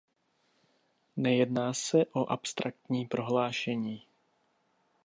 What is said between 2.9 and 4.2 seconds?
prohlášení.